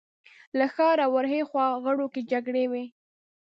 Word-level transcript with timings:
له 0.57 0.65
ښاره 0.75 1.05
ورهاخوا 1.15 1.67
غرو 1.83 2.07
کې 2.13 2.21
جګړې 2.31 2.65
وې. 2.71 2.85